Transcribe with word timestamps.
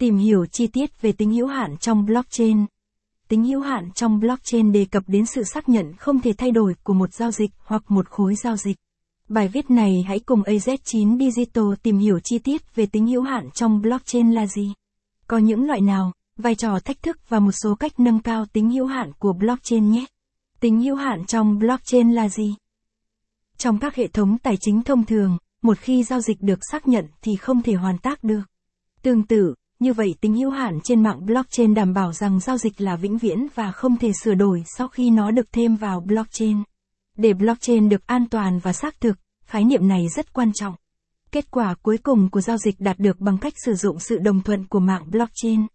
Tìm 0.00 0.16
hiểu 0.16 0.46
chi 0.46 0.66
tiết 0.66 1.02
về 1.02 1.12
tính 1.12 1.32
hữu 1.32 1.46
hạn 1.46 1.76
trong 1.76 2.06
blockchain. 2.06 2.66
Tính 3.28 3.44
hữu 3.44 3.60
hạn 3.60 3.90
trong 3.94 4.20
blockchain 4.20 4.72
đề 4.72 4.84
cập 4.84 5.02
đến 5.06 5.26
sự 5.26 5.42
xác 5.44 5.68
nhận 5.68 5.96
không 5.96 6.20
thể 6.20 6.32
thay 6.38 6.50
đổi 6.50 6.74
của 6.82 6.92
một 6.92 7.14
giao 7.14 7.30
dịch 7.30 7.50
hoặc 7.64 7.90
một 7.90 8.08
khối 8.08 8.34
giao 8.34 8.56
dịch. 8.56 8.76
Bài 9.28 9.48
viết 9.48 9.70
này 9.70 10.04
hãy 10.06 10.18
cùng 10.20 10.42
AZ9 10.42 11.18
Digital 11.18 11.64
tìm 11.82 11.98
hiểu 11.98 12.20
chi 12.20 12.38
tiết 12.38 12.74
về 12.74 12.86
tính 12.86 13.06
hữu 13.06 13.22
hạn 13.22 13.50
trong 13.54 13.82
blockchain 13.82 14.32
là 14.32 14.46
gì. 14.46 14.72
Có 15.26 15.38
những 15.38 15.66
loại 15.66 15.80
nào, 15.80 16.12
vai 16.36 16.54
trò 16.54 16.78
thách 16.78 17.02
thức 17.02 17.18
và 17.28 17.40
một 17.40 17.52
số 17.62 17.74
cách 17.74 18.00
nâng 18.00 18.20
cao 18.20 18.46
tính 18.52 18.70
hữu 18.70 18.86
hạn 18.86 19.12
của 19.18 19.32
blockchain 19.32 19.90
nhé. 19.90 20.04
Tính 20.60 20.80
hữu 20.80 20.96
hạn 20.96 21.24
trong 21.26 21.58
blockchain 21.58 22.12
là 22.12 22.28
gì? 22.28 22.54
Trong 23.56 23.78
các 23.78 23.94
hệ 23.94 24.06
thống 24.06 24.38
tài 24.38 24.56
chính 24.60 24.82
thông 24.82 25.04
thường, 25.04 25.38
một 25.62 25.78
khi 25.78 26.04
giao 26.04 26.20
dịch 26.20 26.40
được 26.40 26.58
xác 26.70 26.88
nhận 26.88 27.06
thì 27.22 27.36
không 27.36 27.62
thể 27.62 27.74
hoàn 27.74 27.98
tác 27.98 28.24
được. 28.24 28.42
Tương 29.02 29.22
tự, 29.22 29.54
như 29.80 29.92
vậy 29.92 30.14
tính 30.20 30.34
hữu 30.34 30.50
hạn 30.50 30.78
trên 30.84 31.02
mạng 31.02 31.26
blockchain 31.26 31.74
đảm 31.74 31.94
bảo 31.94 32.12
rằng 32.12 32.40
giao 32.40 32.58
dịch 32.58 32.80
là 32.80 32.96
vĩnh 32.96 33.18
viễn 33.18 33.46
và 33.54 33.72
không 33.72 33.96
thể 33.96 34.12
sửa 34.22 34.34
đổi 34.34 34.62
sau 34.76 34.88
khi 34.88 35.10
nó 35.10 35.30
được 35.30 35.52
thêm 35.52 35.76
vào 35.76 36.00
blockchain. 36.00 36.62
Để 37.16 37.32
blockchain 37.32 37.88
được 37.88 38.06
an 38.06 38.28
toàn 38.30 38.58
và 38.58 38.72
xác 38.72 39.00
thực, 39.00 39.18
khái 39.44 39.64
niệm 39.64 39.88
này 39.88 40.06
rất 40.16 40.32
quan 40.32 40.52
trọng. 40.52 40.74
Kết 41.32 41.50
quả 41.50 41.74
cuối 41.82 41.98
cùng 41.98 42.30
của 42.30 42.40
giao 42.40 42.56
dịch 42.56 42.80
đạt 42.80 42.98
được 42.98 43.20
bằng 43.20 43.38
cách 43.38 43.52
sử 43.64 43.74
dụng 43.74 43.98
sự 43.98 44.18
đồng 44.18 44.42
thuận 44.42 44.66
của 44.66 44.80
mạng 44.80 45.04
blockchain. 45.10 45.66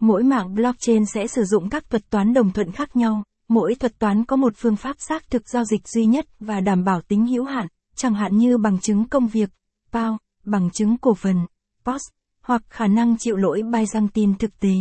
Mỗi 0.00 0.22
mạng 0.22 0.54
blockchain 0.54 1.06
sẽ 1.06 1.26
sử 1.26 1.44
dụng 1.44 1.70
các 1.70 1.90
thuật 1.90 2.10
toán 2.10 2.32
đồng 2.32 2.52
thuận 2.52 2.72
khác 2.72 2.96
nhau, 2.96 3.22
mỗi 3.48 3.74
thuật 3.74 3.98
toán 3.98 4.24
có 4.24 4.36
một 4.36 4.52
phương 4.56 4.76
pháp 4.76 4.96
xác 4.98 5.30
thực 5.30 5.48
giao 5.48 5.64
dịch 5.64 5.88
duy 5.88 6.06
nhất 6.06 6.26
và 6.40 6.60
đảm 6.60 6.84
bảo 6.84 7.00
tính 7.00 7.26
hữu 7.26 7.44
hạn, 7.44 7.66
chẳng 7.96 8.14
hạn 8.14 8.36
như 8.36 8.58
bằng 8.58 8.78
chứng 8.80 9.08
công 9.08 9.28
việc, 9.28 9.50
PAO, 9.92 10.18
bằng 10.44 10.70
chứng 10.70 10.96
cổ 10.96 11.14
phần, 11.14 11.36
POS, 11.84 12.02
hoặc 12.42 12.62
khả 12.68 12.86
năng 12.86 13.16
chịu 13.18 13.36
lỗi 13.36 13.62
Byzantine 13.62 14.34
thực 14.38 14.60
tế. 14.60 14.74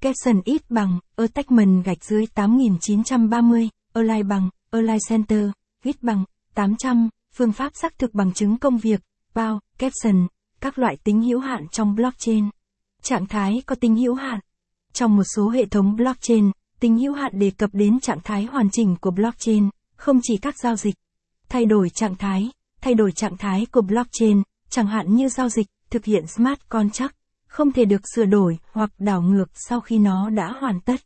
Capson 0.00 0.40
ít 0.44 0.70
bằng, 0.70 0.98
attachment 1.16 1.84
gạch 1.84 2.04
dưới 2.04 2.26
8930, 2.34 3.68
align 3.92 4.28
bằng, 4.28 4.50
align 4.70 4.98
center, 5.08 5.50
viết 5.82 6.02
bằng, 6.02 6.24
800, 6.54 7.08
phương 7.32 7.52
pháp 7.52 7.72
xác 7.74 7.98
thực 7.98 8.14
bằng 8.14 8.32
chứng 8.32 8.58
công 8.58 8.78
việc, 8.78 9.00
bao 9.34 9.60
caption, 9.78 10.26
các 10.60 10.78
loại 10.78 10.96
tính 11.04 11.22
hữu 11.22 11.38
hạn 11.38 11.68
trong 11.72 11.94
blockchain. 11.94 12.50
Trạng 13.02 13.26
thái 13.26 13.62
có 13.66 13.74
tính 13.74 13.96
hữu 13.96 14.14
hạn. 14.14 14.40
Trong 14.92 15.16
một 15.16 15.24
số 15.36 15.48
hệ 15.48 15.66
thống 15.66 15.96
blockchain, 15.96 16.50
tính 16.80 16.98
hữu 16.98 17.12
hạn 17.12 17.32
đề 17.38 17.50
cập 17.50 17.70
đến 17.72 18.00
trạng 18.00 18.20
thái 18.24 18.44
hoàn 18.44 18.70
chỉnh 18.70 18.96
của 19.00 19.10
blockchain, 19.10 19.68
không 19.96 20.20
chỉ 20.22 20.36
các 20.36 20.54
giao 20.58 20.76
dịch. 20.76 20.94
Thay 21.48 21.64
đổi 21.64 21.90
trạng 21.90 22.16
thái, 22.16 22.50
thay 22.80 22.94
đổi 22.94 23.12
trạng 23.12 23.36
thái 23.36 23.66
của 23.72 23.82
blockchain, 23.82 24.42
chẳng 24.70 24.86
hạn 24.86 25.14
như 25.14 25.28
giao 25.28 25.48
dịch, 25.48 25.66
thực 25.90 26.04
hiện 26.04 26.26
smart 26.26 26.58
contract, 26.68 27.14
không 27.46 27.72
thể 27.72 27.84
được 27.84 28.02
sửa 28.14 28.24
đổi 28.24 28.58
hoặc 28.72 28.90
đảo 28.98 29.22
ngược 29.22 29.50
sau 29.54 29.80
khi 29.80 29.98
nó 29.98 30.30
đã 30.30 30.52
hoàn 30.60 30.80
tất. 30.80 31.00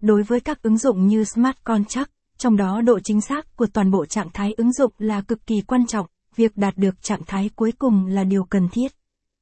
Đối 0.00 0.22
với 0.22 0.40
các 0.40 0.62
ứng 0.62 0.78
dụng 0.78 1.06
như 1.06 1.24
smart 1.24 1.56
contract, 1.64 2.10
trong 2.38 2.56
đó 2.56 2.80
độ 2.80 3.00
chính 3.00 3.20
xác 3.20 3.56
của 3.56 3.66
toàn 3.66 3.90
bộ 3.90 4.06
trạng 4.06 4.30
thái 4.34 4.54
ứng 4.56 4.72
dụng 4.72 4.92
là 4.98 5.20
cực 5.20 5.46
kỳ 5.46 5.60
quan 5.60 5.86
trọng, 5.86 6.06
việc 6.36 6.56
đạt 6.56 6.76
được 6.76 7.02
trạng 7.02 7.24
thái 7.26 7.50
cuối 7.56 7.72
cùng 7.78 8.06
là 8.06 8.24
điều 8.24 8.44
cần 8.44 8.68
thiết. 8.68 8.92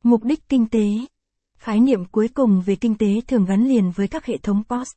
Mục 0.03 0.25
đích 0.25 0.49
kinh 0.49 0.69
tế 0.69 0.87
Khái 1.59 1.81
niệm 1.81 2.05
cuối 2.05 2.29
cùng 2.29 2.63
về 2.67 2.77
kinh 2.77 2.95
tế 2.95 3.21
thường 3.27 3.45
gắn 3.45 3.69
liền 3.69 3.91
với 3.91 4.09
các 4.09 4.25
hệ 4.25 4.37
thống 4.39 4.63
POS. 4.69 4.89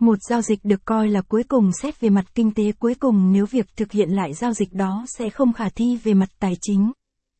Một 0.00 0.18
giao 0.28 0.42
dịch 0.42 0.64
được 0.64 0.84
coi 0.84 1.08
là 1.08 1.20
cuối 1.20 1.42
cùng 1.48 1.70
xét 1.82 2.00
về 2.00 2.10
mặt 2.10 2.24
kinh 2.34 2.54
tế 2.54 2.72
cuối 2.72 2.94
cùng 2.94 3.32
nếu 3.32 3.46
việc 3.46 3.76
thực 3.76 3.92
hiện 3.92 4.10
lại 4.10 4.34
giao 4.34 4.52
dịch 4.52 4.72
đó 4.72 5.04
sẽ 5.08 5.30
không 5.30 5.52
khả 5.52 5.68
thi 5.68 5.96
về 5.96 6.14
mặt 6.14 6.28
tài 6.38 6.54
chính. 6.60 6.92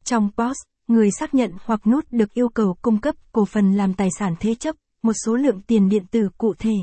Trong 0.05 0.31
POS, 0.37 0.57
người 0.89 1.11
xác 1.11 1.35
nhận 1.35 1.53
hoặc 1.65 1.87
nút 1.87 2.05
được 2.11 2.35
yêu 2.35 2.49
cầu 2.49 2.77
cung 2.83 3.01
cấp 3.01 3.15
cổ 3.33 3.45
phần 3.45 3.73
làm 3.73 3.95
tài 3.95 4.09
sản 4.19 4.35
thế 4.41 4.55
chấp, 4.55 4.77
một 5.03 5.13
số 5.25 5.37
lượng 5.37 5.61
tiền 5.61 5.89
điện 5.89 6.07
tử 6.11 6.29
cụ 6.39 6.55
thể. 6.59 6.75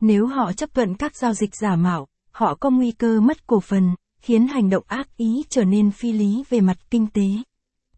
Nếu 0.00 0.26
họ 0.26 0.52
chấp 0.52 0.74
thuận 0.74 0.94
các 0.94 1.16
giao 1.16 1.34
dịch 1.34 1.50
giả 1.60 1.76
mạo, 1.76 2.06
họ 2.30 2.54
có 2.54 2.70
nguy 2.70 2.92
cơ 2.92 3.20
mất 3.20 3.46
cổ 3.46 3.60
phần, 3.60 3.94
khiến 4.18 4.46
hành 4.46 4.70
động 4.70 4.84
ác 4.86 5.16
ý 5.16 5.42
trở 5.48 5.64
nên 5.64 5.90
phi 5.90 6.12
lý 6.12 6.44
về 6.50 6.60
mặt 6.60 6.76
kinh 6.90 7.06
tế. 7.06 7.26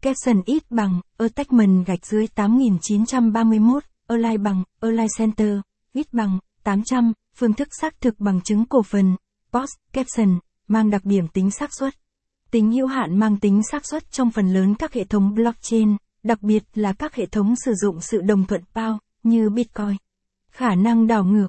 Capson 0.01 0.41
ít 0.45 0.63
bằng, 0.71 1.01
attachment 1.17 1.85
gạch 1.85 2.05
dưới 2.05 2.27
8931, 2.27 3.83
online 4.07 4.37
bằng, 4.37 4.63
online 4.79 5.07
center, 5.17 5.57
ít 5.93 6.13
bằng, 6.13 6.39
800, 6.63 7.13
phương 7.35 7.53
thức 7.53 7.67
xác 7.81 8.01
thực 8.01 8.19
bằng 8.19 8.41
chứng 8.41 8.65
cổ 8.65 8.83
phần, 8.83 9.15
post, 9.51 9.71
caption, 9.93 10.39
mang 10.67 10.89
đặc 10.89 11.05
điểm 11.05 11.27
tính 11.27 11.51
xác 11.51 11.69
suất. 11.79 11.93
Tính 12.55 12.71
hữu 12.71 12.87
hạn 12.87 13.19
mang 13.19 13.37
tính 13.37 13.61
xác 13.71 13.85
suất 13.85 14.11
trong 14.11 14.31
phần 14.31 14.53
lớn 14.53 14.75
các 14.75 14.93
hệ 14.93 15.03
thống 15.03 15.33
blockchain, 15.35 15.95
đặc 16.23 16.41
biệt 16.41 16.63
là 16.73 16.93
các 16.93 17.15
hệ 17.15 17.25
thống 17.25 17.55
sử 17.55 17.73
dụng 17.73 18.01
sự 18.01 18.21
đồng 18.21 18.45
thuận 18.45 18.61
PAO, 18.73 18.99
như 19.23 19.49
Bitcoin. 19.49 19.95
Khả 20.51 20.75
năng 20.75 21.07
đảo 21.07 21.23
ngược. 21.23 21.47